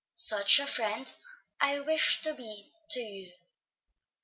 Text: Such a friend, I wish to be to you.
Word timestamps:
Such 0.15 0.59
a 0.59 0.65
friend, 0.65 1.13
I 1.59 1.79
wish 1.81 2.23
to 2.23 2.33
be 2.33 2.73
to 2.89 3.01
you. 3.01 3.31